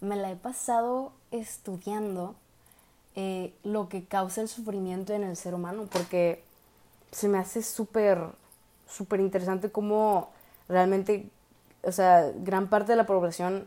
[0.00, 2.34] me la he pasado estudiando
[3.14, 6.42] eh, lo que causa el sufrimiento en el ser humano, porque
[7.10, 8.18] se me hace súper,
[8.88, 10.30] súper interesante cómo
[10.68, 11.28] realmente,
[11.82, 13.66] o sea, gran parte de la población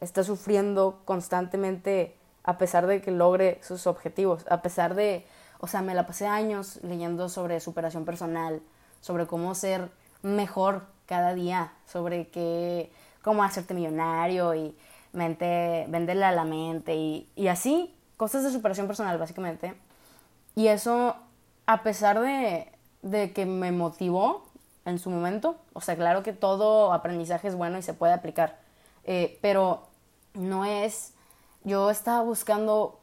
[0.00, 5.26] está sufriendo constantemente a pesar de que logre sus objetivos, a pesar de,
[5.60, 8.60] o sea, me la pasé años leyendo sobre superación personal,
[9.00, 9.90] sobre cómo ser
[10.22, 12.92] mejor cada día, sobre qué,
[13.22, 14.76] cómo hacerte millonario y
[15.14, 19.74] mente, venderle a la mente y, y así, cosas de superación personal básicamente.
[20.54, 21.16] Y eso,
[21.66, 22.70] a pesar de,
[23.02, 24.44] de que me motivó
[24.84, 28.58] en su momento, o sea, claro que todo aprendizaje es bueno y se puede aplicar,
[29.04, 29.88] eh, pero
[30.34, 31.14] no es,
[31.64, 33.00] yo estaba buscando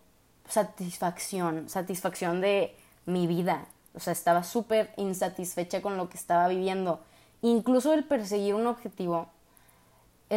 [0.48, 7.02] satisfacción, satisfacción de mi vida, o sea, estaba súper insatisfecha con lo que estaba viviendo.
[7.42, 9.30] Incluso el perseguir un objetivo,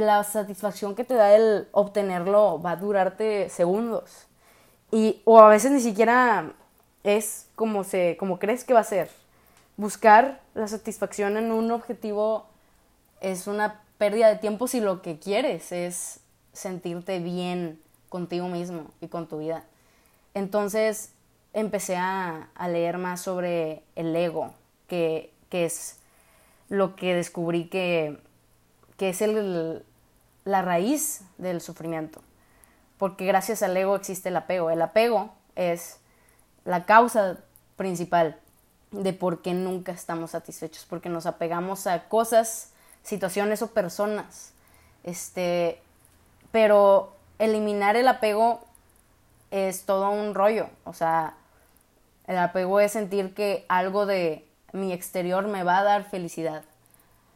[0.00, 4.26] la satisfacción que te da el obtenerlo va a durarte segundos.
[4.90, 6.52] Y, o a veces ni siquiera
[7.02, 9.10] es como, se, como crees que va a ser.
[9.76, 12.46] Buscar la satisfacción en un objetivo
[13.20, 16.20] es una pérdida de tiempo si lo que quieres es
[16.52, 19.64] sentirte bien contigo mismo y con tu vida.
[20.34, 21.12] Entonces
[21.52, 24.52] empecé a, leer más sobre el ego,
[24.88, 26.00] que, es
[26.68, 28.18] lo que descubrí que,
[28.96, 29.84] que es el,
[30.44, 32.20] la raíz del sufrimiento.
[32.98, 34.70] Porque gracias al ego existe el apego.
[34.70, 35.98] El apego es
[36.64, 37.38] la causa
[37.76, 38.38] principal
[38.90, 42.70] de por qué nunca estamos satisfechos, porque nos apegamos a cosas,
[43.02, 44.52] situaciones o personas.
[45.02, 45.80] Este,
[46.52, 48.64] pero eliminar el apego
[49.50, 51.34] es todo un rollo, o sea,
[52.26, 56.64] el apego es sentir que algo de mi exterior me va a dar felicidad,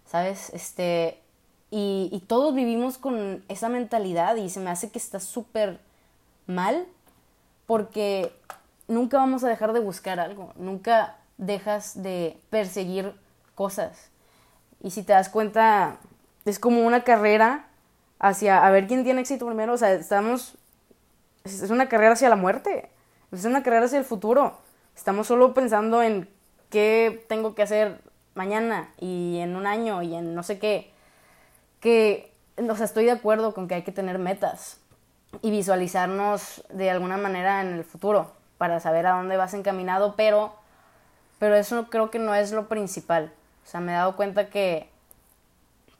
[0.06, 0.50] ¿sabes?
[0.50, 1.20] Este,
[1.70, 5.80] y, y todos vivimos con esa mentalidad y se me hace que está súper
[6.46, 6.86] mal
[7.66, 8.32] porque
[8.86, 13.14] nunca vamos a dejar de buscar algo, nunca dejas de perseguir
[13.54, 14.10] cosas.
[14.82, 15.98] Y si te das cuenta,
[16.44, 17.66] es como una carrera
[18.18, 19.74] hacia a ver quién tiene éxito primero.
[19.74, 20.54] O sea, estamos.
[21.44, 22.90] Es una carrera hacia la muerte.
[23.32, 24.58] Es una carrera hacia el futuro.
[24.96, 26.28] Estamos solo pensando en
[26.70, 28.00] qué tengo que hacer
[28.34, 30.92] mañana y en un año y en no sé qué.
[31.80, 34.78] Que, o sea, estoy de acuerdo con que hay que tener metas
[35.42, 40.54] y visualizarnos de alguna manera en el futuro para saber a dónde vas encaminado, pero,
[41.38, 43.32] pero eso creo que no es lo principal.
[43.64, 44.88] O sea, me he dado cuenta que,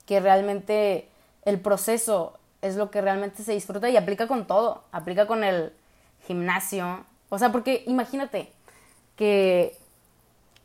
[0.06, 1.08] que realmente
[1.44, 5.72] el proceso es lo que realmente se disfruta y aplica con todo, aplica con el
[6.26, 8.52] gimnasio, o sea, porque imagínate
[9.16, 9.76] que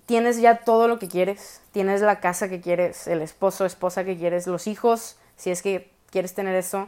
[0.05, 4.17] tienes ya todo lo que quieres, tienes la casa que quieres, el esposo, esposa que
[4.17, 6.87] quieres, los hijos, si es que quieres tener eso,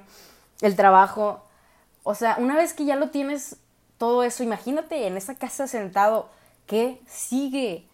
[0.62, 1.44] el trabajo,
[2.04, 3.58] o sea, una vez que ya lo tienes
[3.98, 6.30] todo eso, imagínate en esa casa sentado,
[6.68, 7.88] ¿qué sigue?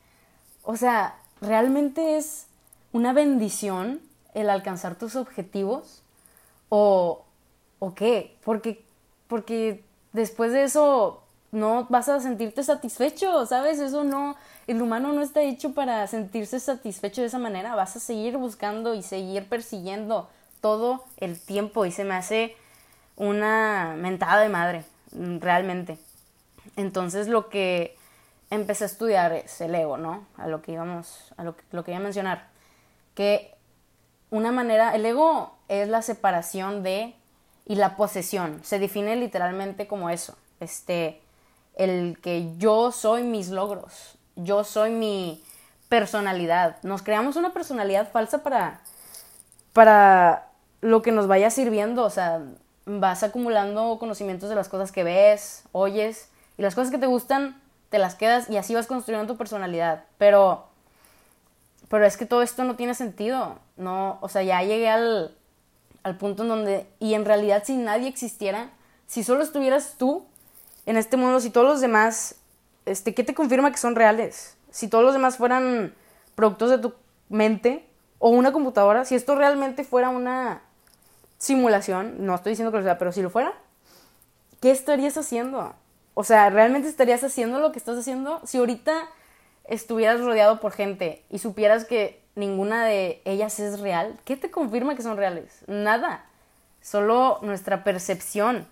[0.63, 2.47] O sea, realmente es
[2.91, 4.01] una bendición
[4.33, 6.03] el alcanzar tus objetivos
[6.69, 7.25] o,
[7.79, 8.83] o qué, porque,
[9.27, 9.83] porque
[10.13, 13.79] después de eso no vas a sentirte satisfecho, ¿sabes?
[13.79, 14.35] Eso no,
[14.67, 18.93] el humano no está hecho para sentirse satisfecho de esa manera, vas a seguir buscando
[18.93, 20.29] y seguir persiguiendo
[20.61, 22.55] todo el tiempo y se me hace
[23.17, 25.97] una mentada de madre, realmente.
[26.77, 27.97] Entonces lo que
[28.49, 30.25] empecé a estudiar es el ego, ¿no?
[30.37, 32.47] A lo que íbamos, a lo que, lo que iba a mencionar.
[33.13, 33.53] Que
[34.29, 37.13] una manera, el ego es la separación de
[37.65, 38.61] y la posesión.
[38.63, 40.35] Se define literalmente como eso.
[40.59, 41.20] Este,
[41.75, 45.43] el que yo soy mis logros, yo soy mi
[45.89, 46.77] personalidad.
[46.83, 48.81] Nos creamos una personalidad falsa para,
[49.73, 50.47] para
[50.81, 52.03] lo que nos vaya sirviendo.
[52.03, 52.41] O sea,
[52.85, 57.61] vas acumulando conocimientos de las cosas que ves, oyes, y las cosas que te gustan,
[57.89, 60.05] te las quedas y así vas construyendo tu personalidad.
[60.17, 60.71] Pero
[61.91, 63.59] pero es que todo esto no tiene sentido.
[63.75, 65.35] No, o sea, ya llegué al,
[66.03, 68.69] al punto en donde, y en realidad si nadie existiera,
[69.07, 70.25] si solo estuvieras tú
[70.91, 72.35] en este mundo, si todos los demás,
[72.85, 74.57] este, ¿qué te confirma que son reales?
[74.71, 75.95] Si todos los demás fueran
[76.35, 76.93] productos de tu
[77.29, 77.87] mente
[78.19, 80.61] o una computadora, si esto realmente fuera una
[81.37, 83.53] simulación, no estoy diciendo que lo sea, pero si lo fuera,
[84.59, 85.73] ¿qué estarías haciendo?
[86.13, 88.41] O sea, ¿realmente estarías haciendo lo que estás haciendo?
[88.43, 89.07] Si ahorita
[89.63, 94.97] estuvieras rodeado por gente y supieras que ninguna de ellas es real, ¿qué te confirma
[94.97, 95.63] que son reales?
[95.67, 96.25] Nada,
[96.81, 98.67] solo nuestra percepción.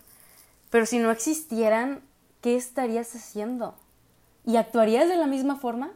[0.70, 2.04] Pero si no existieran,
[2.42, 3.76] ¿qué estarías haciendo?
[4.46, 5.92] ¿Y actuarías de la misma forma?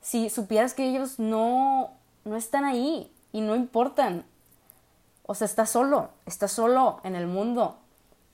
[0.00, 1.90] Si supieras que ellos no,
[2.24, 4.24] no están ahí y no importan.
[5.24, 7.76] O sea, estás solo, estás solo en el mundo.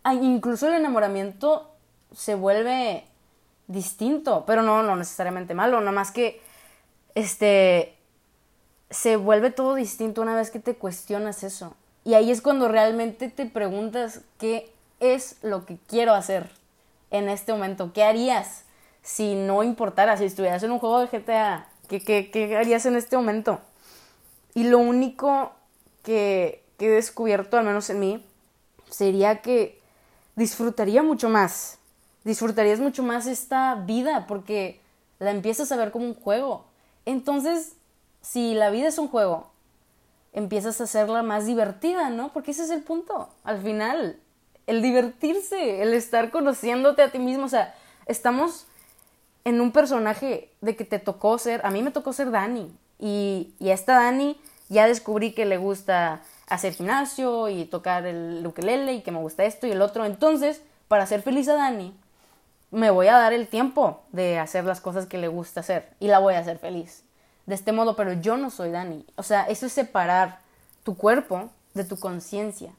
[0.04, 1.70] incluso el enamoramiento
[2.14, 3.04] se vuelve
[3.68, 6.42] distinto, pero no, no necesariamente malo, nada más que
[7.14, 7.96] este
[8.90, 11.74] se vuelve todo distinto una vez que te cuestionas eso.
[12.04, 14.70] Y ahí es cuando realmente te preguntas qué
[15.00, 16.50] es lo que quiero hacer
[17.12, 18.64] en este momento, qué harías
[19.02, 22.96] si no importara, si estuvieras en un juego de GTA, qué, qué, qué harías en
[22.96, 23.60] este momento.
[24.54, 25.52] Y lo único
[26.02, 28.24] que, que he descubierto, al menos en mí,
[28.88, 29.80] sería que
[30.36, 31.78] disfrutaría mucho más.
[32.24, 34.80] Disfrutarías mucho más esta vida porque
[35.18, 36.64] la empiezas a ver como un juego.
[37.04, 37.74] Entonces,
[38.20, 39.50] si la vida es un juego,
[40.32, 42.32] empiezas a hacerla más divertida, ¿no?
[42.32, 43.28] Porque ese es el punto.
[43.44, 44.18] Al final,
[44.66, 47.44] el divertirse, el estar conociéndote a ti mismo.
[47.44, 47.74] O sea,
[48.06, 48.66] estamos
[49.44, 51.64] en un personaje de que te tocó ser.
[51.64, 52.74] A mí me tocó ser Dani.
[52.98, 58.46] Y, y a esta Dani ya descubrí que le gusta hacer gimnasio y tocar el
[58.46, 60.04] ukelele y que me gusta esto y el otro.
[60.04, 61.94] Entonces, para hacer feliz a Dani,
[62.70, 66.08] me voy a dar el tiempo de hacer las cosas que le gusta hacer y
[66.08, 67.04] la voy a hacer feliz.
[67.46, 69.04] De este modo, pero yo no soy Dani.
[69.16, 70.38] O sea, eso es separar
[70.82, 72.72] tu cuerpo de tu conciencia.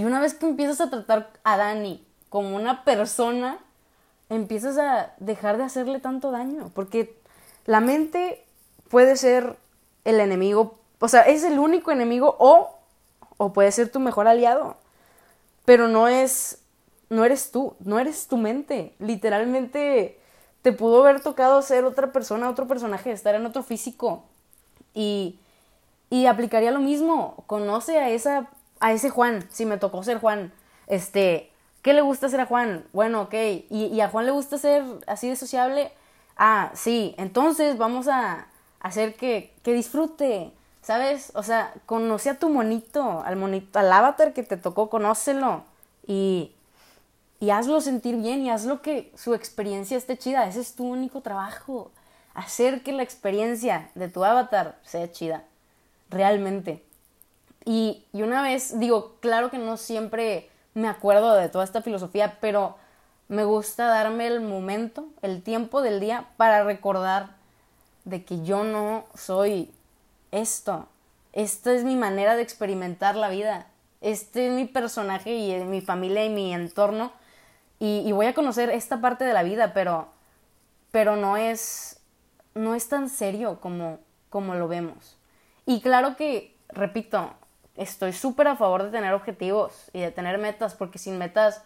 [0.00, 3.58] Y una vez que empiezas a tratar a Dani como una persona,
[4.30, 6.70] empiezas a dejar de hacerle tanto daño.
[6.74, 7.20] Porque
[7.66, 8.42] la mente
[8.88, 9.58] puede ser
[10.04, 12.78] el enemigo, o sea, es el único enemigo o
[13.36, 14.76] o puede ser tu mejor aliado,
[15.66, 16.62] pero no es,
[17.10, 18.94] no eres tú, no eres tu mente.
[18.98, 20.18] Literalmente
[20.62, 24.24] te pudo haber tocado ser otra persona, otro personaje, estar en otro físico
[24.94, 25.38] y,
[26.08, 27.44] y aplicaría lo mismo.
[27.46, 28.50] Conoce a esa,
[28.80, 30.52] a ese Juan, si me tocó ser Juan,
[30.86, 32.84] este, ¿qué le gusta hacer a Juan?
[32.92, 33.34] Bueno, ok,
[33.70, 35.92] ¿Y, y a Juan le gusta ser así de sociable?
[36.36, 38.46] Ah, sí, entonces vamos a
[38.80, 41.30] hacer que, que disfrute, ¿Sabes?
[41.34, 45.64] O sea, conoce a tu monito, al monito, al avatar que te tocó, conócelo.
[46.06, 46.52] Y,
[47.38, 50.46] y hazlo sentir bien y hazlo que su experiencia esté chida.
[50.46, 51.90] Ese es tu único trabajo.
[52.34, 55.44] Hacer que la experiencia de tu avatar sea chida.
[56.08, 56.82] Realmente.
[57.64, 62.38] Y, y una vez, digo, claro que no siempre me acuerdo de toda esta filosofía,
[62.40, 62.76] pero
[63.28, 67.36] me gusta darme el momento, el tiempo del día para recordar
[68.04, 69.70] de que yo no soy
[70.32, 70.88] esto.
[71.32, 73.66] Esta es mi manera de experimentar la vida.
[74.00, 77.12] Este es mi personaje y mi familia y mi entorno.
[77.78, 80.08] Y, voy a conocer esta parte de la vida, pero,
[80.90, 81.98] pero no es,
[82.54, 85.16] no es tan serio como, como lo vemos.
[85.64, 87.32] Y claro que, repito,
[87.80, 91.62] estoy súper a favor de tener objetivos y de tener metas, porque sin metas,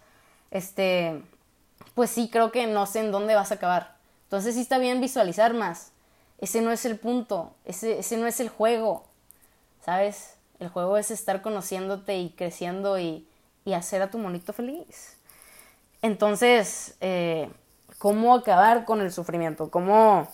[0.51, 1.21] este,
[1.95, 3.97] pues sí, creo que no sé en dónde vas a acabar.
[4.25, 5.93] Entonces sí está bien visualizar más,
[6.39, 9.05] ese no es el punto, ese, ese no es el juego,
[9.85, 10.37] ¿sabes?
[10.61, 13.27] El juego es estar conociéndote y creciendo y,
[13.65, 15.17] y hacer a tu monito feliz.
[16.03, 17.51] Entonces, eh,
[17.99, 19.71] ¿cómo acabar con el sufrimiento?
[19.71, 20.29] ¿Cómo,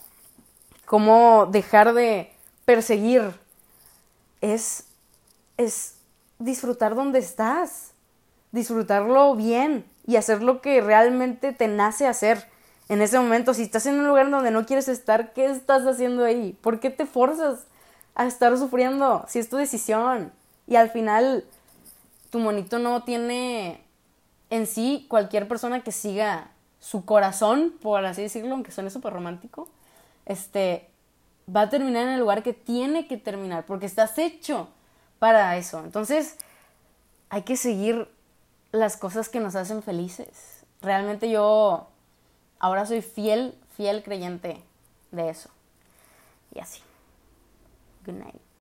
[0.85, 2.33] cómo dejar de
[2.65, 3.33] perseguir?
[4.41, 4.87] Es,
[5.65, 5.97] es
[6.39, 7.93] disfrutar donde estás,
[8.53, 12.47] disfrutarlo bien y hacer lo que realmente te nace hacer
[12.91, 16.25] en ese momento, si estás en un lugar donde no quieres estar, ¿qué estás haciendo
[16.25, 16.59] ahí?
[16.61, 17.69] ¿Por qué te forzas
[18.17, 20.33] a estar sufriendo si es tu decisión?
[20.67, 21.45] Y al final,
[22.31, 23.81] tu monito no tiene
[24.51, 26.50] en sí cualquier persona que siga
[26.81, 29.69] su corazón, por así decirlo, aunque suene súper romántico,
[30.26, 30.88] este,
[31.55, 34.67] va a terminar en el lugar que tiene que terminar, porque estás hecho
[35.21, 35.85] para eso.
[35.85, 36.37] Entonces,
[37.29, 38.09] hay que seguir
[38.73, 40.65] las cosas que nos hacen felices.
[40.83, 41.87] Realmente yo
[42.59, 44.61] ahora soy fiel, fiel creyente
[45.12, 45.50] de eso.
[46.53, 46.81] Y así.
[48.05, 48.41] Good night.